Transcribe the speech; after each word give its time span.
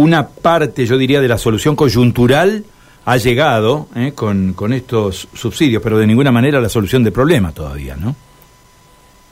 una 0.00 0.28
parte, 0.28 0.86
yo 0.86 0.96
diría, 0.96 1.20
de 1.20 1.28
la 1.28 1.36
solución 1.36 1.76
coyuntural 1.76 2.64
ha 3.04 3.16
llegado 3.18 3.88
eh, 3.94 4.12
con, 4.14 4.54
con 4.54 4.72
estos 4.72 5.28
subsidios, 5.34 5.82
pero 5.82 5.98
de 5.98 6.06
ninguna 6.06 6.32
manera 6.32 6.58
la 6.58 6.70
solución 6.70 7.04
del 7.04 7.12
problema 7.12 7.52
todavía, 7.52 7.96
¿no? 7.96 8.14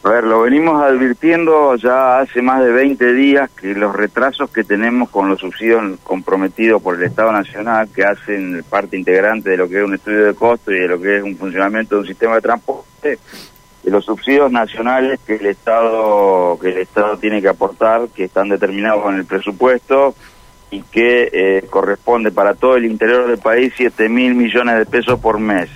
A 0.02 0.10
ver, 0.10 0.24
lo 0.24 0.42
venimos 0.42 0.80
advirtiendo 0.82 1.74
ya 1.76 2.20
hace 2.20 2.40
más 2.42 2.62
de 2.62 2.70
20 2.70 3.14
días 3.14 3.50
que 3.50 3.74
los 3.74 3.96
retrasos 3.96 4.50
que 4.50 4.62
tenemos 4.62 5.08
con 5.08 5.28
los 5.28 5.40
subsidios 5.40 5.98
comprometidos 6.02 6.82
por 6.82 6.96
el 6.96 7.03
Estado 7.05 7.32
Nacional, 7.32 7.89
que 7.95 8.05
hacen 8.05 8.62
parte 8.69 8.96
integrante 8.96 9.50
de 9.50 9.57
lo 9.57 9.69
que 9.69 9.79
es 9.79 9.85
un 9.85 9.95
estudio 9.95 10.27
de 10.27 10.35
costo 10.35 10.71
y 10.71 10.79
de 10.79 10.89
lo 10.89 11.00
que 11.00 11.16
es 11.16 11.23
un 11.23 11.37
funcionamiento 11.37 11.96
de 11.96 12.00
un 12.03 12.07
sistema 12.07 12.37
de 12.37 12.43
transporte, 12.43 13.19
de 13.82 13.91
los 13.91 14.05
subsidios 14.05 14.53
nacionales 14.53 15.19
que 15.27 15.37
el 15.37 15.46
Estado 15.46 16.59
que 16.61 16.69
el 16.71 16.79
Estado 16.79 17.16
tiene 17.16 17.41
que 17.41 17.48
aportar, 17.48 18.09
que 18.14 18.25
están 18.25 18.50
determinados 18.50 19.03
con 19.03 19.16
el 19.16 19.25
presupuesto 19.25 20.14
y 20.71 20.82
que 20.82 21.30
eh, 21.32 21.67
corresponde 21.71 22.31
para 22.31 22.54
todo 22.54 22.76
el 22.76 22.85
interior 22.85 23.26
del 23.26 23.39
país 23.39 23.72
7 23.76 24.09
mil 24.09 24.35
millones 24.35 24.79
de 24.79 24.86
pesos 24.86 25.18
por 25.21 25.39
mes, 25.39 25.71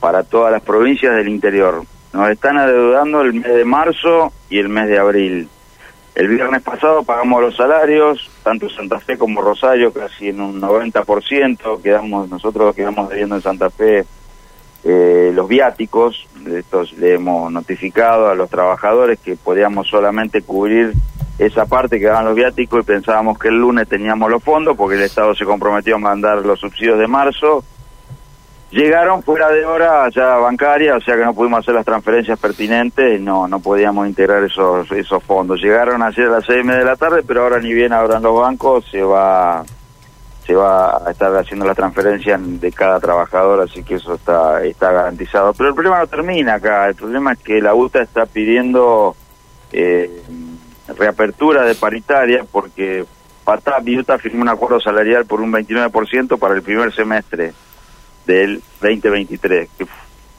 para 0.00 0.22
todas 0.22 0.52
las 0.52 0.62
provincias 0.62 1.16
del 1.16 1.28
interior 1.28 1.84
nos 2.14 2.30
están 2.30 2.56
adeudando 2.58 3.22
el 3.22 3.34
mes 3.34 3.52
de 3.52 3.64
marzo 3.64 4.32
y 4.48 4.58
el 4.58 4.68
mes 4.68 4.88
de 4.88 4.98
abril. 4.98 5.48
El 6.14 6.28
viernes 6.28 6.62
pasado 6.62 7.02
pagamos 7.02 7.42
los 7.42 7.56
salarios, 7.56 8.30
tanto 8.44 8.70
Santa 8.70 9.00
Fe 9.00 9.18
como 9.18 9.42
Rosario, 9.42 9.92
casi 9.92 10.28
en 10.28 10.40
un 10.40 10.60
90%. 10.60 11.82
Quedamos, 11.82 12.28
nosotros 12.28 12.72
quedamos 12.76 13.08
debiendo 13.08 13.34
en 13.34 13.42
Santa 13.42 13.68
Fe 13.68 14.04
eh, 14.84 15.32
los 15.34 15.48
viáticos. 15.48 16.28
Estos 16.46 16.92
le 16.92 17.14
hemos 17.14 17.50
notificado 17.50 18.28
a 18.28 18.36
los 18.36 18.48
trabajadores 18.48 19.18
que 19.18 19.34
podíamos 19.34 19.88
solamente 19.88 20.42
cubrir 20.42 20.92
esa 21.38 21.66
parte 21.66 21.98
que 21.98 22.06
daban 22.06 22.26
los 22.26 22.34
viáticos 22.34 22.80
y 22.80 22.86
pensábamos 22.86 23.38
que 23.38 23.48
el 23.48 23.58
lunes 23.58 23.88
teníamos 23.88 24.30
los 24.30 24.42
fondos 24.42 24.76
porque 24.76 24.96
el 24.96 25.02
Estado 25.02 25.34
se 25.34 25.44
comprometió 25.44 25.96
a 25.96 25.98
mandar 25.98 26.38
los 26.46 26.60
subsidios 26.60 26.98
de 26.98 27.06
marzo 27.06 27.64
Llegaron 28.74 29.22
fuera 29.22 29.50
de 29.50 29.64
hora 29.64 30.08
ya 30.08 30.36
bancaria, 30.38 30.96
o 30.96 31.00
sea 31.00 31.14
que 31.14 31.24
no 31.24 31.32
pudimos 31.32 31.60
hacer 31.60 31.76
las 31.76 31.84
transferencias 31.84 32.36
pertinentes, 32.40 33.20
no 33.20 33.46
no 33.46 33.60
podíamos 33.60 34.08
integrar 34.08 34.42
esos 34.42 34.90
esos 34.90 35.22
fondos. 35.22 35.60
Llegaron 35.60 36.02
ayer 36.02 36.26
a 36.26 36.30
las 36.30 36.44
seis 36.44 36.66
de 36.66 36.84
la 36.84 36.96
tarde, 36.96 37.22
pero 37.24 37.44
ahora 37.44 37.60
ni 37.60 37.72
bien 37.72 37.92
abran 37.92 38.24
los 38.24 38.36
bancos, 38.36 38.84
se 38.90 39.00
va 39.00 39.64
se 40.44 40.56
va 40.56 41.06
a 41.06 41.10
estar 41.12 41.32
haciendo 41.36 41.64
la 41.64 41.76
transferencia 41.76 42.36
de 42.36 42.72
cada 42.72 42.98
trabajador, 42.98 43.60
así 43.60 43.84
que 43.84 43.94
eso 43.94 44.14
está 44.14 44.64
está 44.64 44.90
garantizado. 44.90 45.54
Pero 45.54 45.68
el 45.68 45.74
problema 45.76 46.00
no 46.00 46.08
termina 46.08 46.54
acá, 46.54 46.88
el 46.88 46.96
problema 46.96 47.34
es 47.34 47.38
que 47.38 47.60
la 47.60 47.76
UTA 47.76 48.02
está 48.02 48.26
pidiendo 48.26 49.14
eh, 49.70 50.20
reapertura 50.96 51.64
de 51.64 51.74
paritaria 51.74 52.44
porque 52.50 53.04
Patá 53.44 53.76
UTA 53.86 54.18
firmó 54.18 54.42
un 54.42 54.48
acuerdo 54.48 54.80
salarial 54.80 55.26
por 55.26 55.40
un 55.40 55.52
29% 55.52 56.38
para 56.38 56.54
el 56.54 56.62
primer 56.62 56.92
semestre 56.94 57.52
del 58.26 58.62
2023. 58.80 59.68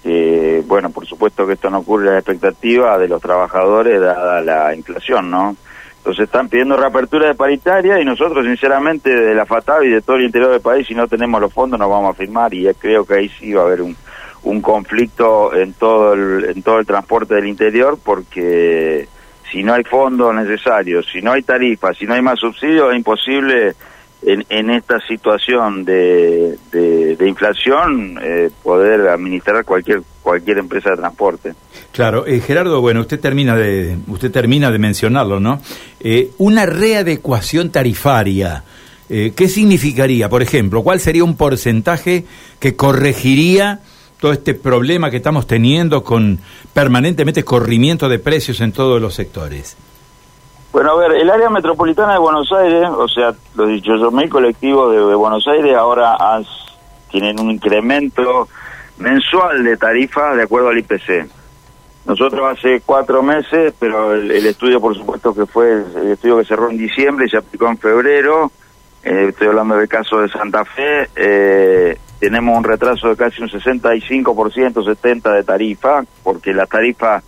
Que, 0.04 0.64
bueno, 0.68 0.90
por 0.90 1.06
supuesto 1.06 1.46
que 1.46 1.54
esto 1.54 1.70
no 1.70 1.80
ocurre 1.80 2.12
la 2.12 2.20
expectativa 2.20 2.98
de 2.98 3.08
los 3.08 3.22
trabajadores 3.22 4.02
dada 4.02 4.42
la 4.42 4.76
inflación, 4.76 5.30
¿no? 5.30 5.56
Entonces 5.98 6.26
están 6.26 6.50
pidiendo 6.50 6.78
reapertura 6.78 7.28
de 7.28 7.34
paritaria 7.34 8.00
y 8.00 8.06
nosotros, 8.06 8.46
sinceramente, 8.46 9.10
de 9.10 9.34
la 9.34 9.48
FATAB 9.48 9.84
y 9.84 9.90
de 9.90 10.02
todo 10.02 10.18
el 10.18 10.26
interior 10.26 10.52
del 10.52 10.62
país, 10.62 10.86
si 10.88 10.94
no 10.94 11.08
tenemos 11.08 11.42
los 11.42 11.52
fondos, 11.52 11.80
no 11.80 11.90
vamos 11.90 12.12
a 12.12 12.18
firmar 12.18 12.54
y 12.54 12.72
creo 12.76 13.06
que 13.06 13.16
ahí 13.16 13.30
sí 13.30 13.54
va 13.54 13.64
a 13.64 13.66
haber 13.66 13.82
un, 13.82 13.96
un 14.44 14.62
conflicto 14.62 15.56
en 15.56 15.74
todo 15.74 16.14
el, 16.14 16.46
en 16.46 16.62
todo 16.62 16.78
el 16.78 16.86
transporte 16.86 17.34
del 17.34 17.48
interior 17.48 17.98
porque 18.04 19.08
si 19.56 19.64
no 19.64 19.74
hay 19.74 19.86
fondos 19.86 20.36
necesarios, 20.36 21.08
si 21.10 21.22
no 21.22 21.32
hay 21.32 21.42
tarifas, 21.42 21.98
si 21.98 22.06
no 22.06 22.14
hay 22.14 22.22
más 22.22 22.38
subsidios, 22.38 22.92
es 22.92 22.98
imposible 22.98 23.74
en, 24.22 24.70
esta 24.70 25.00
situación 25.08 25.86
de, 25.86 26.58
de, 26.74 27.26
inflación 27.26 28.20
eh, 28.22 28.50
poder 28.62 29.08
administrar 29.08 29.64
cualquier 29.64 30.02
cualquier 30.22 30.58
empresa 30.58 30.90
de 30.90 30.98
transporte. 30.98 31.54
Claro, 31.94 32.28
eh, 32.28 32.42
Gerardo, 32.42 32.82
bueno, 32.82 33.00
usted 33.00 33.18
termina 33.18 33.56
de 33.56 33.98
usted 34.08 34.30
termina 34.30 34.72
de 34.72 34.78
mencionarlo, 34.78 35.40
¿no? 35.40 35.62
Eh, 36.02 36.32
una 36.40 36.66
readecuación 36.66 37.72
tarifaria. 37.72 38.64
¿Qué 39.08 39.48
significaría, 39.48 40.30
por 40.30 40.42
ejemplo? 40.42 40.82
¿Cuál 40.82 41.00
sería 41.00 41.24
un 41.24 41.38
porcentaje 41.38 42.26
que 42.60 42.76
corregiría 42.76 43.82
todo 44.20 44.32
este 44.32 44.54
problema 44.54 45.10
que 45.10 45.18
estamos 45.18 45.48
teniendo 45.48 46.04
con 46.04 46.40
permanentemente 46.74 47.44
corrimiento 47.44 48.10
de 48.10 48.20
precios 48.20 48.62
en 48.62 48.72
todos 48.72 49.02
los 49.02 49.14
sectores? 49.14 49.78
Bueno, 50.72 50.92
a 50.92 50.96
ver, 50.96 51.14
el 51.14 51.30
área 51.30 51.50
metropolitana 51.50 52.14
de 52.14 52.20
Buenos 52.20 52.52
Aires, 52.52 52.90
o 52.90 53.08
sea, 53.08 53.34
los 53.56 53.70
dichosos 53.70 54.12
mil 54.12 54.30
colectivos 54.30 54.94
de, 54.94 55.16
Buenos 55.16 55.48
Aires 55.48 55.74
ahora 55.74 56.18
tienen 57.10 57.40
un 57.40 57.50
incremento 57.50 58.50
mensual 58.98 59.64
de 59.64 59.78
tarifa 59.78 60.36
de 60.36 60.44
acuerdo 60.44 60.68
al 60.68 60.78
IPC. 60.80 61.30
Nosotros 62.06 62.58
hace 62.58 62.82
cuatro 62.86 63.24
meses, 63.24 63.74
pero 63.80 64.14
el, 64.14 64.46
estudio, 64.46 64.82
por 64.82 64.96
supuesto, 64.96 65.34
que 65.34 65.46
fue 65.46 65.72
el, 65.72 66.12
estudio 66.12 66.40
que 66.40 66.46
cerró 66.46 66.70
en 66.70 66.78
diciembre 66.78 67.26
y 67.26 67.30
se 67.30 67.38
aplicó 67.38 67.68
en 67.68 67.78
febrero. 67.78 68.52
Eh, 69.02 69.28
estoy 69.30 69.48
hablando 69.48 69.78
del 69.78 69.88
caso 69.88 70.20
de 70.20 70.30
Santa 70.30 70.66
Fe. 70.66 71.10
Eh, 71.16 71.98
tenemos 72.20 72.58
un 72.58 72.64
retraso 72.64 73.10
de 73.10 73.16
casi 73.16 73.42
un 73.42 73.50
65%, 73.50 74.24
70% 74.24 75.34
de 75.34 75.44
tarifa, 75.44 76.04
porque 76.24 76.54
la 76.54 76.66
tarifa 76.66 77.22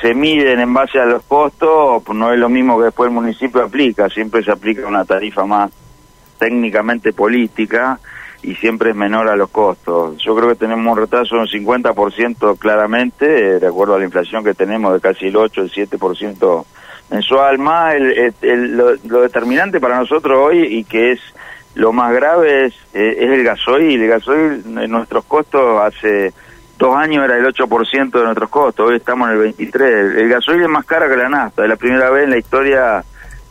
se 0.00 0.14
miden 0.14 0.60
en 0.60 0.74
base 0.74 0.98
a 0.98 1.06
los 1.06 1.22
costos, 1.22 2.02
no 2.14 2.32
es 2.32 2.38
lo 2.38 2.48
mismo 2.48 2.78
que 2.78 2.84
después 2.84 3.08
el 3.08 3.14
municipio 3.14 3.62
aplica, 3.62 4.08
siempre 4.08 4.42
se 4.42 4.50
aplica 4.50 4.86
una 4.86 5.04
tarifa 5.04 5.46
más 5.46 5.70
técnicamente 6.38 7.12
política 7.12 7.98
y 8.42 8.54
siempre 8.54 8.90
es 8.90 8.96
menor 8.96 9.28
a 9.28 9.36
los 9.36 9.50
costos. 9.50 10.16
Yo 10.18 10.34
creo 10.34 10.48
que 10.48 10.54
tenemos 10.54 10.90
un 10.90 10.98
retraso 10.98 11.36
de 11.36 11.42
un 11.42 11.46
50% 11.46 12.58
claramente, 12.58 13.60
de 13.60 13.66
acuerdo 13.66 13.94
a 13.94 13.98
la 13.98 14.04
inflación 14.04 14.42
que 14.42 14.54
tenemos 14.54 14.92
de 14.94 15.00
casi 15.00 15.26
el 15.26 15.36
8, 15.36 15.62
el 15.62 15.70
7% 15.70 16.64
mensual, 17.10 17.58
más 17.58 17.94
el, 17.94 18.76
lo, 18.76 19.20
determinante 19.20 19.80
para 19.80 19.98
nosotros 19.98 20.38
hoy 20.38 20.62
y 20.62 20.84
que 20.84 21.12
es 21.12 21.20
lo 21.74 21.92
más 21.92 22.12
grave 22.12 22.66
es, 22.66 22.74
eh, 22.94 23.16
es 23.18 23.30
el 23.30 23.44
gasoil. 23.44 24.02
El 24.02 24.08
gasoil, 24.08 24.64
en 24.66 24.90
nuestros 24.90 25.24
costos 25.24 25.80
hace 25.82 26.32
dos 26.78 26.96
años 26.96 27.24
era 27.24 27.36
el 27.36 27.46
8% 27.46 28.10
de 28.10 28.24
nuestros 28.24 28.48
costos, 28.48 28.88
hoy 28.88 28.96
estamos 28.96 29.28
en 29.30 29.36
el 29.36 29.54
23%. 29.54 30.18
El 30.18 30.28
gasoil 30.28 30.62
es 30.62 30.68
más 30.68 30.86
caro 30.86 31.08
que 31.08 31.16
la 31.16 31.28
nafta, 31.28 31.62
es 31.62 31.68
la 31.68 31.76
primera 31.76 32.10
vez 32.10 32.24
en 32.24 32.30
la 32.30 32.38
historia 32.38 33.04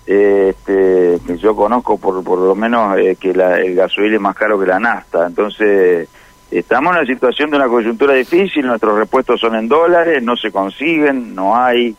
eh, 0.08 0.48
este, 0.50 1.20
que 1.28 1.38
yo 1.38 1.56
conozco 1.56 2.00
por, 2.00 2.24
por 2.24 2.40
lo 2.40 2.56
menos 2.56 2.98
eh, 2.98 3.16
que 3.20 3.30
el 3.30 3.76
gasoil 3.76 4.16
es 4.16 4.20
más 4.20 4.36
caro 4.36 4.60
que 4.60 4.66
la 4.66 4.80
nafta. 4.80 5.28
Entonces, 5.28 6.10
estamos 6.50 6.92
en 6.92 6.98
una 6.98 7.08
situación 7.08 7.52
de 7.52 7.58
una 7.58 7.68
coyuntura 7.68 8.16
difícil, 8.16 8.66
nuestros 8.66 8.98
repuestos 8.98 9.40
son 9.40 9.56
en 9.56 9.68
dólares, 9.68 10.24
no 10.24 10.36
se 10.36 10.52
consiguen, 10.52 11.36
no 11.36 11.56
hay... 11.56 11.96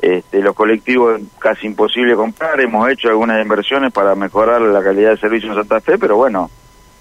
Este, 0.00 0.40
los 0.40 0.54
colectivos 0.54 1.20
casi 1.38 1.66
imposible 1.66 2.14
comprar, 2.14 2.60
hemos 2.60 2.88
hecho 2.90 3.08
algunas 3.08 3.40
inversiones 3.40 3.92
para 3.92 4.14
mejorar 4.14 4.60
la 4.60 4.82
calidad 4.82 5.10
de 5.10 5.16
servicio 5.16 5.48
en 5.50 5.54
Santa 5.56 5.80
Fe, 5.80 5.98
pero 5.98 6.16
bueno, 6.16 6.50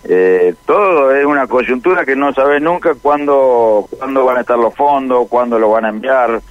eh, 0.05 0.53
todo 0.65 1.13
es 1.15 1.25
una 1.25 1.47
coyuntura 1.47 2.05
que 2.05 2.15
no 2.15 2.33
sabes 2.33 2.61
nunca 2.61 2.93
cuándo, 2.95 3.87
cuándo 3.97 4.25
van 4.25 4.37
a 4.37 4.41
estar 4.41 4.57
los 4.57 4.73
fondos, 4.75 5.27
cuándo 5.29 5.59
lo 5.59 5.69
van 5.71 5.85
a 5.85 5.89
enviar. 5.89 6.41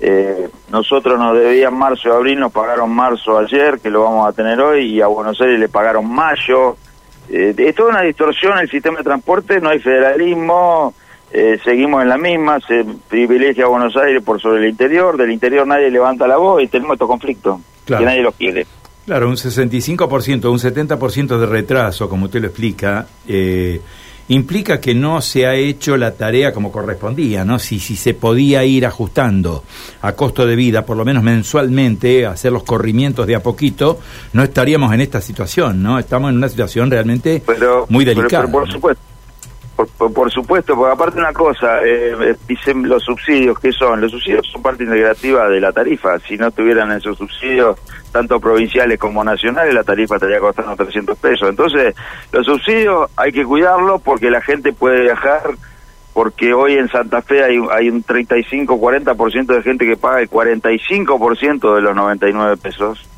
Eh, 0.00 0.48
nosotros 0.70 1.18
nos 1.18 1.38
debían 1.38 1.74
marzo 1.74 2.08
y 2.08 2.12
abril, 2.12 2.40
nos 2.40 2.52
pagaron 2.52 2.90
marzo 2.90 3.38
ayer, 3.38 3.78
que 3.80 3.88
lo 3.88 4.02
vamos 4.02 4.28
a 4.28 4.32
tener 4.32 4.60
hoy, 4.60 4.94
y 4.94 5.00
a 5.00 5.06
Buenos 5.06 5.40
Aires 5.40 5.60
le 5.60 5.68
pagaron 5.68 6.12
mayo. 6.12 6.76
Eh, 7.28 7.54
es 7.56 7.74
toda 7.74 7.90
una 7.90 8.02
distorsión 8.02 8.58
el 8.58 8.68
sistema 8.68 8.98
de 8.98 9.04
transporte, 9.04 9.60
no 9.60 9.70
hay 9.70 9.78
federalismo, 9.78 10.92
eh, 11.32 11.58
seguimos 11.64 12.02
en 12.02 12.08
la 12.10 12.18
misma, 12.18 12.60
se 12.60 12.84
privilegia 13.08 13.64
a 13.64 13.68
Buenos 13.68 13.96
Aires 13.96 14.22
por 14.22 14.40
sobre 14.40 14.64
el 14.64 14.68
interior, 14.68 15.16
del 15.16 15.30
interior 15.30 15.66
nadie 15.66 15.90
levanta 15.90 16.26
la 16.28 16.36
voz 16.36 16.62
y 16.62 16.68
tenemos 16.68 16.94
estos 16.94 17.08
conflictos, 17.08 17.58
que 17.86 18.00
nadie 18.00 18.22
los 18.22 18.34
quiere. 18.34 18.66
Claro, 19.06 19.28
un 19.28 19.36
65%, 19.36 20.50
un 20.50 20.58
70% 20.58 21.38
de 21.38 21.46
retraso, 21.46 22.08
como 22.08 22.26
usted 22.26 22.40
lo 22.40 22.48
explica, 22.48 23.06
eh, 23.26 23.80
implica 24.28 24.78
que 24.78 24.94
no 24.94 25.20
se 25.22 25.46
ha 25.46 25.54
hecho 25.54 25.96
la 25.96 26.12
tarea 26.12 26.52
como 26.52 26.70
correspondía, 26.70 27.44
¿no? 27.44 27.58
Si, 27.58 27.80
si 27.80 27.96
se 27.96 28.12
podía 28.12 28.64
ir 28.64 28.84
ajustando 28.84 29.64
a 30.02 30.12
costo 30.12 30.46
de 30.46 30.54
vida, 30.54 30.84
por 30.84 30.96
lo 30.96 31.04
menos 31.04 31.22
mensualmente, 31.22 32.26
hacer 32.26 32.52
los 32.52 32.62
corrimientos 32.62 33.26
de 33.26 33.34
a 33.34 33.42
poquito, 33.42 33.98
no 34.34 34.42
estaríamos 34.42 34.92
en 34.92 35.00
esta 35.00 35.20
situación, 35.20 35.82
¿no? 35.82 35.98
Estamos 35.98 36.30
en 36.30 36.36
una 36.36 36.48
situación 36.48 36.90
realmente 36.90 37.42
muy 37.88 38.04
delicada. 38.04 38.46
por 38.48 38.70
supuesto. 38.70 39.11
Por, 39.86 40.30
supuesto, 40.30 40.74
porque 40.74 40.92
aparte 40.92 41.18
una 41.18 41.32
cosa, 41.32 41.82
eh, 41.84 42.36
dicen 42.46 42.88
los 42.88 43.02
subsidios, 43.02 43.58
¿qué 43.58 43.72
son? 43.72 44.00
Los 44.00 44.12
subsidios 44.12 44.46
son 44.50 44.62
parte 44.62 44.84
integrativa 44.84 45.48
de 45.48 45.60
la 45.60 45.72
tarifa. 45.72 46.18
Si 46.20 46.36
no 46.36 46.50
tuvieran 46.50 46.92
esos 46.92 47.18
subsidios, 47.18 47.78
tanto 48.12 48.38
provinciales 48.40 48.98
como 48.98 49.24
nacionales, 49.24 49.74
la 49.74 49.84
tarifa 49.84 50.16
estaría 50.16 50.40
costando 50.40 50.76
300 50.76 51.18
pesos. 51.18 51.48
Entonces, 51.48 51.94
los 52.32 52.46
subsidios 52.46 53.10
hay 53.16 53.32
que 53.32 53.44
cuidarlos 53.44 54.02
porque 54.02 54.30
la 54.30 54.40
gente 54.40 54.72
puede 54.72 55.02
viajar, 55.02 55.42
porque 56.12 56.52
hoy 56.52 56.74
en 56.74 56.88
Santa 56.88 57.22
Fe 57.22 57.42
hay, 57.42 57.58
hay 57.70 57.88
un 57.88 58.04
35-40% 58.04 59.46
de 59.46 59.62
gente 59.62 59.86
que 59.86 59.96
paga 59.96 60.20
el 60.20 60.28
45% 60.28 61.74
de 61.74 61.80
los 61.80 61.96
99 61.96 62.56
pesos. 62.58 63.08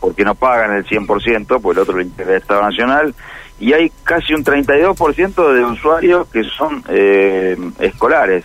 porque 0.00 0.24
no 0.24 0.34
pagan 0.34 0.74
el 0.74 0.86
100%, 0.86 1.60
pues 1.60 1.76
el 1.76 1.82
otro 1.82 1.96
lo 1.96 2.00
integra 2.00 2.32
el 2.32 2.40
Estado 2.40 2.62
Nacional, 2.62 3.14
y 3.60 3.74
hay 3.74 3.92
casi 4.02 4.34
un 4.34 4.42
32% 4.42 5.52
de 5.52 5.64
usuarios 5.64 6.26
que 6.28 6.42
son 6.44 6.82
eh, 6.88 7.56
escolares, 7.78 8.44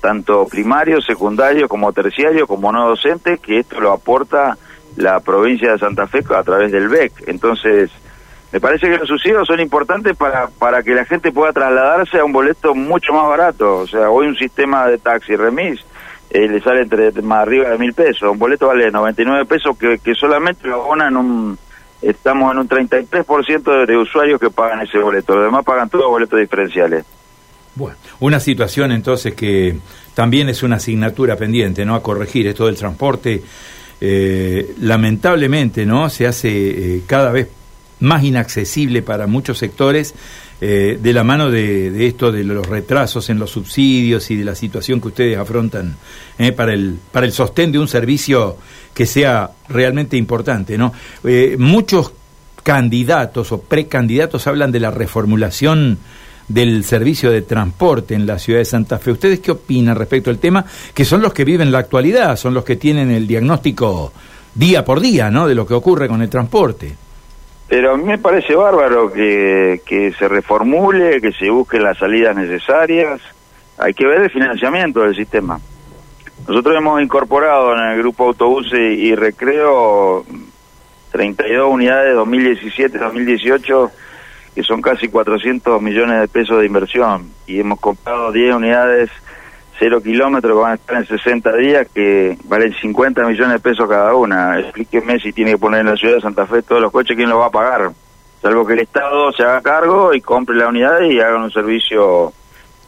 tanto 0.00 0.46
primario, 0.46 1.00
secundario, 1.00 1.68
como 1.68 1.92
terciario, 1.92 2.46
como 2.46 2.72
no 2.72 2.88
docentes, 2.88 3.40
que 3.40 3.60
esto 3.60 3.80
lo 3.80 3.92
aporta 3.92 4.58
la 4.96 5.20
provincia 5.20 5.72
de 5.72 5.78
Santa 5.78 6.08
Fe 6.08 6.24
a 6.36 6.42
través 6.42 6.72
del 6.72 6.88
BEC. 6.88 7.28
Entonces, 7.28 7.90
me 8.50 8.60
parece 8.60 8.90
que 8.90 8.98
los 8.98 9.08
subsidios 9.08 9.46
son 9.46 9.60
importantes 9.60 10.16
para, 10.16 10.48
para 10.48 10.82
que 10.82 10.94
la 10.94 11.04
gente 11.04 11.30
pueda 11.30 11.52
trasladarse 11.52 12.18
a 12.18 12.24
un 12.24 12.32
boleto 12.32 12.74
mucho 12.74 13.12
más 13.12 13.28
barato. 13.28 13.76
O 13.78 13.86
sea, 13.86 14.10
hoy 14.10 14.26
un 14.26 14.36
sistema 14.36 14.88
de 14.88 14.98
taxi 14.98 15.36
remis 15.36 15.84
eh, 16.30 16.48
le 16.48 16.60
sale 16.60 16.82
entre 16.82 17.12
más 17.22 17.42
arriba 17.42 17.68
de 17.68 17.78
mil 17.78 17.92
pesos. 17.92 18.30
Un 18.30 18.38
boleto 18.38 18.66
vale 18.66 18.90
99 18.90 19.44
pesos 19.44 19.78
que, 19.78 19.98
que 19.98 20.14
solamente 20.14 20.66
lo 20.66 20.82
abonan 20.82 21.16
un... 21.16 21.58
Estamos 22.00 22.52
en 22.52 22.58
un 22.58 22.68
33% 22.68 23.80
de, 23.80 23.86
de 23.86 23.96
usuarios 23.96 24.40
que 24.40 24.50
pagan 24.50 24.80
ese 24.80 24.98
boleto. 24.98 25.34
Los 25.34 25.44
demás 25.44 25.64
pagan 25.64 25.88
todos 25.88 26.06
boletos 26.06 26.38
diferenciales. 26.38 27.04
Bueno, 27.74 27.96
una 28.20 28.40
situación 28.40 28.90
entonces 28.90 29.34
que 29.34 29.76
también 30.14 30.48
es 30.48 30.64
una 30.64 30.76
asignatura 30.76 31.36
pendiente, 31.36 31.84
¿no? 31.84 31.94
A 31.94 32.02
corregir 32.02 32.48
esto 32.48 32.66
del 32.66 32.74
transporte. 32.74 33.40
Eh, 34.00 34.74
lamentablemente, 34.80 35.86
¿no? 35.86 36.10
Se 36.10 36.26
hace 36.26 36.48
eh, 36.96 37.02
cada 37.06 37.30
vez 37.30 37.48
más 38.00 38.24
inaccesible 38.24 39.02
para 39.02 39.28
muchos 39.28 39.58
sectores 39.58 40.14
eh, 40.60 40.98
de 41.00 41.12
la 41.12 41.22
mano 41.22 41.52
de, 41.52 42.06
esto 42.06 42.32
de 42.32 42.42
los 42.42 42.66
retrasos 42.66 43.30
en 43.30 43.38
los 43.38 43.50
subsidios 43.50 44.28
y 44.32 44.36
de 44.36 44.44
la 44.44 44.56
situación 44.56 45.00
que 45.00 45.08
ustedes 45.08 45.38
afrontan 45.38 45.96
para 46.56 46.74
el 46.74 46.96
para 47.12 47.26
el 47.26 47.32
sostén 47.32 47.70
de 47.70 47.78
un 47.78 47.88
servicio 47.88 48.56
que 48.98 49.06
sea 49.06 49.50
realmente 49.68 50.16
importante 50.16 50.76
no 50.76 50.92
eh, 51.22 51.54
muchos 51.56 52.12
candidatos 52.64 53.52
o 53.52 53.60
precandidatos 53.60 54.48
hablan 54.48 54.72
de 54.72 54.80
la 54.80 54.90
reformulación 54.90 56.00
del 56.48 56.82
servicio 56.82 57.30
de 57.30 57.42
transporte 57.42 58.16
en 58.16 58.26
la 58.26 58.40
ciudad 58.40 58.58
de 58.58 58.64
Santa 58.64 58.98
Fe. 58.98 59.12
¿Ustedes 59.12 59.38
qué 59.38 59.52
opinan 59.52 59.94
respecto 59.94 60.30
al 60.30 60.38
tema? 60.38 60.64
Que 60.92 61.04
son 61.04 61.22
los 61.22 61.32
que 61.32 61.44
viven 61.44 61.70
la 61.70 61.78
actualidad, 61.78 62.34
son 62.34 62.54
los 62.54 62.64
que 62.64 62.74
tienen 62.74 63.12
el 63.12 63.28
diagnóstico 63.28 64.12
día 64.52 64.84
por 64.84 64.98
día, 64.98 65.30
¿no? 65.30 65.46
De 65.46 65.54
lo 65.54 65.64
que 65.64 65.74
ocurre 65.74 66.08
con 66.08 66.20
el 66.20 66.28
transporte. 66.28 66.96
Pero 67.68 67.94
a 67.94 67.96
mí 67.96 68.02
me 68.02 68.18
parece 68.18 68.56
bárbaro 68.56 69.12
que, 69.12 69.80
que 69.86 70.12
se 70.18 70.26
reformule, 70.26 71.20
que 71.20 71.32
se 71.32 71.50
busquen 71.50 71.84
las 71.84 71.98
salidas 71.98 72.34
necesarias. 72.34 73.20
Hay 73.78 73.94
que 73.94 74.06
ver 74.06 74.22
el 74.22 74.30
financiamiento 74.30 75.02
del 75.02 75.14
sistema. 75.14 75.60
Nosotros 76.48 76.76
hemos 76.78 77.02
incorporado 77.02 77.74
en 77.74 77.90
el 77.90 77.98
grupo 77.98 78.24
autobuses 78.24 78.98
y 78.98 79.14
recreo 79.14 80.24
32 81.12 81.70
unidades 81.70 82.16
2017-2018 82.16 83.90
que 84.54 84.62
son 84.62 84.80
casi 84.80 85.08
400 85.08 85.82
millones 85.82 86.20
de 86.20 86.28
pesos 86.28 86.58
de 86.58 86.64
inversión 86.64 87.28
y 87.46 87.60
hemos 87.60 87.78
comprado 87.78 88.32
10 88.32 88.54
unidades 88.54 89.10
cero 89.78 90.02
kilómetros 90.02 90.56
que 90.56 90.62
van 90.62 90.72
a 90.72 90.74
estar 90.76 90.96
en 90.96 91.06
60 91.06 91.56
días 91.56 91.86
que 91.94 92.38
valen 92.44 92.72
50 92.72 93.26
millones 93.26 93.52
de 93.52 93.60
pesos 93.60 93.86
cada 93.86 94.14
una. 94.14 94.58
Explíqueme 94.58 95.20
si 95.20 95.34
tiene 95.34 95.52
que 95.52 95.58
poner 95.58 95.80
en 95.80 95.86
la 95.88 95.96
ciudad 95.96 96.14
de 96.14 96.22
Santa 96.22 96.46
Fe 96.46 96.62
todos 96.62 96.80
los 96.80 96.90
coches, 96.90 97.14
¿quién 97.14 97.28
los 97.28 97.38
va 97.38 97.46
a 97.46 97.50
pagar? 97.50 97.90
Salvo 98.40 98.66
que 98.66 98.72
el 98.72 98.80
Estado 98.80 99.30
se 99.32 99.42
haga 99.42 99.60
cargo 99.60 100.14
y 100.14 100.22
compre 100.22 100.56
la 100.56 100.68
unidad 100.68 101.02
y 101.02 101.20
haga 101.20 101.36
un 101.36 101.50
servicio 101.50 102.32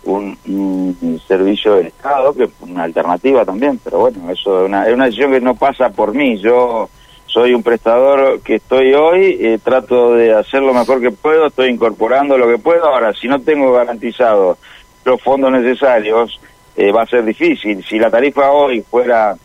un, 0.05 1.21
servicio 1.27 1.75
del 1.75 1.89
Estado, 1.89 2.33
que 2.35 2.49
una 2.61 2.85
alternativa 2.85 3.45
también, 3.45 3.79
pero 3.83 4.01
bueno, 4.01 4.31
eso 4.31 4.61
es 4.61 4.69
una, 4.69 4.87
es 4.89 4.95
una 4.95 5.05
decisión 5.05 5.31
que 5.31 5.41
no 5.41 5.55
pasa 5.55 5.91
por 5.91 6.15
mí. 6.15 6.39
Yo 6.39 6.89
soy 7.27 7.55
un 7.55 7.63
prestador 7.63 8.41
que 8.41 8.57
estoy 8.57 8.93
hoy, 8.95 9.39
eh, 9.41 9.59
trato 9.63 10.15
de 10.15 10.35
hacer 10.35 10.63
lo 10.63 10.75
mejor 10.75 11.01
que 11.01 11.13
puedo, 11.13 11.47
estoy 11.47 11.69
incorporando 11.69 12.37
lo 12.37 12.49
que 12.49 12.59
puedo. 12.59 12.85
Ahora, 12.85 13.13
si 13.13 13.29
no 13.29 13.41
tengo 13.41 13.73
garantizado 13.73 14.59
los 15.05 15.23
fondos 15.23 15.53
necesarios, 15.53 16.41
eh, 16.77 16.91
va 16.91 17.03
a 17.03 17.07
ser 17.07 17.25
difícil. 17.25 17.85
Si 17.85 17.99
la 17.99 18.11
tarifa 18.11 18.51
hoy 18.51 18.83
fuera 18.83 19.37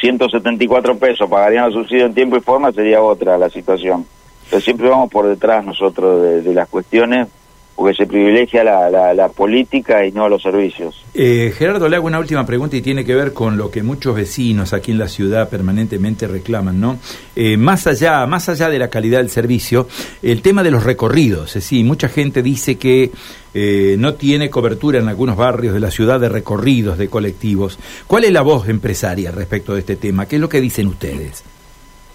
174 0.00 0.98
pesos, 0.98 1.28
pagarían 1.28 1.66
los 1.66 1.74
subsidios 1.74 2.08
en 2.08 2.14
tiempo 2.14 2.36
y 2.36 2.40
forma, 2.40 2.72
sería 2.72 3.00
otra 3.02 3.38
la 3.38 3.48
situación. 3.48 4.06
Pero 4.50 4.60
siempre 4.60 4.88
vamos 4.88 5.10
por 5.10 5.26
detrás 5.26 5.64
nosotros 5.64 6.44
de, 6.44 6.54
las 6.54 6.68
cuestiones 6.68 7.28
porque 7.74 7.96
se 7.96 8.06
privilegia 8.06 8.62
la, 8.62 9.14
la, 9.14 9.28
política 9.28 10.06
y 10.06 10.12
no 10.12 10.28
los 10.28 10.42
servicios. 10.42 11.04
Eh, 11.12 11.52
Gerardo, 11.56 11.88
le 11.88 11.96
hago 11.96 12.06
una 12.06 12.18
última 12.18 12.46
pregunta 12.46 12.76
y 12.76 12.82
tiene 12.82 13.04
que 13.04 13.14
ver 13.14 13.32
con 13.32 13.56
lo 13.56 13.70
que 13.70 13.82
muchos 13.82 14.14
vecinos 14.14 14.72
aquí 14.72 14.92
en 14.92 14.98
la 14.98 15.08
ciudad 15.08 15.48
permanentemente 15.48 16.28
reclaman, 16.28 16.80
¿no? 16.80 16.98
Eh, 17.34 17.56
más 17.56 17.86
allá, 17.86 18.24
más 18.26 18.48
allá 18.48 18.68
de 18.68 18.78
la 18.78 18.88
calidad 18.88 19.18
del 19.18 19.30
servicio, 19.30 19.88
el 20.22 20.40
tema 20.40 20.62
de 20.62 20.70
los 20.70 20.84
recorridos, 20.84 21.48
es 21.48 21.64
decir, 21.64 21.84
mucha 21.84 22.08
gente 22.08 22.42
dice 22.42 22.76
que 22.76 23.10
eh, 23.54 23.96
no 23.98 24.14
tiene 24.14 24.50
cobertura 24.50 24.98
en 25.00 25.08
algunos 25.08 25.36
barrios 25.36 25.74
de 25.74 25.80
la 25.80 25.90
ciudad 25.90 26.20
de 26.20 26.28
recorridos 26.28 26.96
de 26.96 27.08
colectivos. 27.08 27.78
¿Cuál 28.06 28.24
es 28.24 28.32
la 28.32 28.42
voz 28.42 28.68
empresaria 28.68 29.32
respecto 29.32 29.74
de 29.74 29.80
este 29.80 29.96
tema? 29.96 30.26
¿Qué 30.26 30.36
es 30.36 30.40
lo 30.40 30.48
que 30.48 30.60
dicen 30.60 30.86
ustedes? 30.86 31.44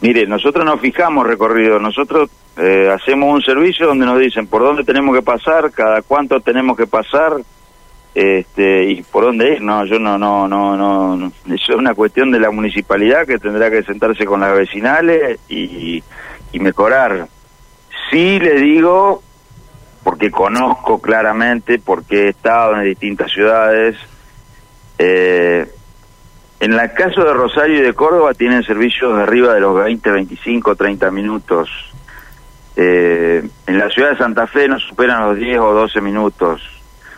Mire, 0.01 0.25
nosotros 0.25 0.63
no 0.65 0.77
fijamos 0.77 1.27
recorridos, 1.27 1.81
nosotros 1.81 2.29
eh, 2.57 2.89
hacemos 2.89 3.33
un 3.33 3.41
servicio 3.41 3.87
donde 3.87 4.05
nos 4.05 4.19
dicen 4.19 4.47
por 4.47 4.61
dónde 4.61 4.83
tenemos 4.83 5.15
que 5.15 5.21
pasar, 5.21 5.71
cada 5.71 6.01
cuánto 6.01 6.39
tenemos 6.39 6.77
que 6.77 6.87
pasar, 6.87 7.33
este, 8.15 8.85
y 8.85 9.03
por 9.03 9.25
dónde 9.25 9.53
ir. 9.53 9.61
No, 9.61 9.85
yo 9.85 9.99
no, 9.99 10.17
no, 10.17 10.47
no, 10.47 10.75
no, 10.75 11.27
eso 11.47 11.71
es 11.73 11.77
una 11.77 11.93
cuestión 11.93 12.31
de 12.31 12.39
la 12.39 12.49
municipalidad 12.49 13.27
que 13.27 13.39
tendrá 13.39 13.69
que 13.69 13.83
sentarse 13.83 14.25
con 14.25 14.39
las 14.39 14.55
vecinales 14.55 15.39
y, 15.49 16.01
y 16.51 16.59
mejorar. 16.59 17.27
Sí 18.09 18.39
le 18.39 18.55
digo 18.55 19.21
porque 20.03 20.31
conozco 20.31 20.99
claramente, 21.01 21.77
porque 21.77 22.25
he 22.25 22.29
estado 22.29 22.75
en 22.75 22.85
distintas 22.85 23.31
ciudades. 23.31 23.97
Eh, 24.97 25.67
en 26.59 26.73
el 26.73 26.91
caso 26.93 27.23
de 27.23 27.33
Rosario 27.33 27.79
y 27.79 27.81
de 27.81 27.93
Córdoba 27.93 28.33
tienen 28.33 28.63
servicios 28.63 29.15
de 29.15 29.23
arriba 29.23 29.53
de 29.53 29.61
los 29.61 29.75
20, 29.75 30.11
25, 30.11 30.75
30 30.75 31.11
minutos. 31.11 31.69
Eh, 32.75 33.47
en 33.67 33.79
la 33.79 33.89
ciudad 33.89 34.11
de 34.11 34.17
Santa 34.17 34.47
Fe 34.47 34.67
no 34.67 34.79
superan 34.79 35.27
los 35.27 35.37
10 35.37 35.59
o 35.59 35.73
12 35.73 36.01
minutos. 36.01 36.61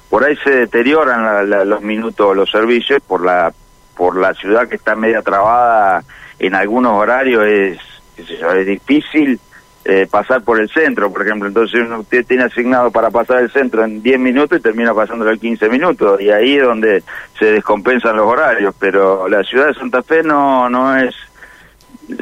Por 0.10 0.24
ahí 0.24 0.36
se 0.44 0.52
deterioran 0.52 1.50
los 1.70 1.82
minutos, 1.82 2.36
los 2.36 2.52
servicios, 2.52 3.02
por 3.02 3.24
la 3.26 3.54
por 3.96 4.18
la 4.18 4.34
ciudad 4.34 4.68
que 4.68 4.78
está 4.78 4.96
media 4.96 5.22
trabada 5.22 6.04
en 6.40 6.56
algunos 6.56 6.94
horarios 6.94 7.46
es, 7.46 7.78
es 8.18 8.66
difícil 8.66 9.40
eh, 9.84 10.08
pasar 10.10 10.44
por 10.44 10.60
el 10.60 10.70
centro, 10.70 11.12
por 11.12 11.24
ejemplo. 11.24 11.48
Entonces 11.48 11.88
usted 11.90 12.26
tiene 12.26 12.44
asignado 12.44 12.92
para 12.92 13.10
pasar 13.10 13.40
el 13.40 13.52
centro 13.52 13.84
en 13.84 14.02
10 14.04 14.20
minutos 14.20 14.60
y 14.60 14.62
termina 14.62 14.94
pasándolo 14.94 15.32
en 15.32 15.40
15 15.40 15.70
minutos. 15.70 16.22
Y 16.22 16.30
ahí 16.30 16.58
es 16.58 16.64
donde 16.64 17.04
se 17.40 17.46
descompensan 17.46 18.16
los 18.16 18.28
horarios. 18.28 18.76
Pero 18.80 19.28
la 19.28 19.44
ciudad 19.44 19.68
de 19.68 19.74
Santa 19.74 20.04
Fe 20.04 20.24
no, 20.24 20.70
no 20.70 20.96
es... 20.98 21.16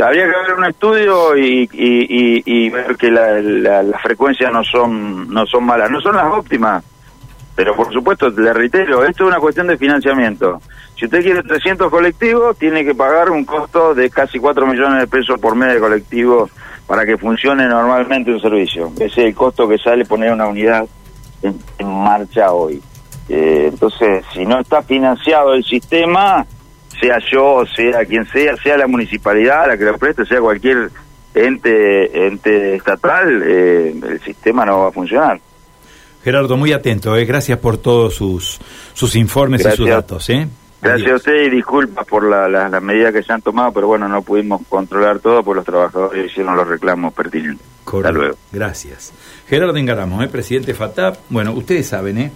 Habría 0.02 0.26
que 0.26 0.30
ver 0.30 0.54
un 0.58 0.66
estudio 0.66 1.36
y, 1.36 1.68
y, 1.72 2.70
ver 2.70 2.96
que 2.96 3.10
las 3.10 3.44
la, 3.44 4.00
frecuencias 4.00 4.52
no 4.52 4.64
son, 4.64 5.30
no 5.34 5.46
son 5.46 5.66
malas. 5.66 5.90
No 5.90 6.00
son 6.00 6.16
las 6.16 6.32
óptimas. 6.32 6.84
Pero 7.56 7.76
por 7.76 7.92
supuesto, 7.92 8.30
le 8.30 8.54
reitero, 8.54 9.04
esto 9.04 9.24
es 9.24 9.30
una 9.30 9.40
cuestión 9.40 9.68
de 9.68 9.78
financiamiento. 9.78 10.62
Si 11.00 11.06
usted 11.06 11.24
quiere 11.24 11.42
300 11.44 11.90
colectivos, 11.90 12.58
tiene 12.58 12.84
que 12.84 12.94
pagar 12.94 13.30
un 13.30 13.46
costo 13.46 13.96
de 13.96 14.10
casi 14.10 14.38
4 14.38 14.68
millones 14.68 15.00
de 15.00 15.08
pesos 15.08 15.40
por 15.40 15.56
mes 15.56 15.74
de 15.74 15.80
colectivo 15.80 16.50
para 16.86 17.06
que 17.06 17.18
funcione 17.18 17.68
normalmente 17.68 18.32
un 18.32 18.42
servicio. 18.42 18.92
Ese 18.96 19.06
es 19.06 19.18
el 19.18 19.34
costo 19.34 19.66
que 19.66 19.78
sale 19.78 20.04
poner 20.04 20.34
una 20.34 20.48
unidad 20.48 20.86
en, 21.42 21.58
marcha 21.88 22.52
hoy. 22.52 22.82
Eh, 23.30 23.68
entonces, 23.70 24.26
si 24.34 24.46
no 24.46 24.60
está 24.60 24.82
financiado 24.82 25.54
el 25.54 25.64
sistema, 25.64 26.46
sea 27.00 27.18
yo, 27.32 27.64
sea 27.74 28.04
quien 28.04 28.26
sea, 28.26 28.58
sea 28.58 28.76
la 28.76 28.88
municipalidad 28.88 29.68
la 29.68 29.78
que 29.78 29.86
lo 29.86 29.98
preste, 29.98 30.26
sea 30.26 30.42
cualquier 30.42 30.90
ente 31.34 32.28
ente 32.28 32.76
estatal, 32.76 33.42
eh, 33.46 33.96
el 34.06 34.20
sistema 34.20 34.66
no 34.66 34.80
va 34.80 34.90
a 34.90 34.92
funcionar. 34.92 35.40
Gerardo, 36.26 36.58
muy 36.58 36.74
atento, 36.74 37.16
eh. 37.16 37.24
gracias 37.24 37.58
por 37.60 37.78
todos 37.78 38.16
sus, 38.16 38.60
sus 38.94 39.16
informes 39.16 39.66
y 39.66 39.72
sus 39.72 39.88
datos. 39.88 40.30
¿eh? 40.30 40.50
Gracias 40.82 41.12
a 41.12 41.16
usted 41.16 41.44
y 41.44 41.50
disculpas 41.50 42.06
por 42.06 42.24
las 42.24 42.50
la, 42.50 42.80
medidas 42.80 43.14
que 43.14 43.22
se 43.22 43.34
han 43.34 43.42
tomado, 43.42 43.72
pero 43.74 43.88
bueno, 43.88 44.08
no 44.08 44.22
pudimos 44.22 44.62
controlar 44.70 45.20
todo, 45.20 45.44
porque 45.44 45.58
los 45.58 45.66
trabajadores 45.66 46.32
hicieron 46.32 46.56
los 46.56 46.68
reclamos 46.68 47.14
pertinentes. 47.14 47.66
Hasta 47.86 48.12
luego. 48.12 48.36
Gracias. 48.52 49.14
Gerardo 49.48 49.78
Ingaramo, 49.78 50.22
¿eh? 50.22 50.28
presidente 50.28 50.74
FATAP. 50.74 51.18
Bueno, 51.30 51.54
ustedes 51.54 51.88
saben, 51.88 52.18
¿eh? 52.18 52.32